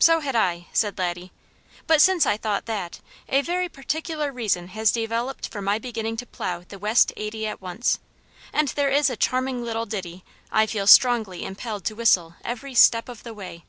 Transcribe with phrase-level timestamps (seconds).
[0.00, 1.30] "So had I," said Laddie.
[1.86, 6.26] "But since I thought that, a very particular reason has developed for my beginning to
[6.26, 8.00] plow the west eighty at once,
[8.52, 13.08] and there is a charming little ditty I feel strongly impelled to whistle every step
[13.08, 13.62] of the way."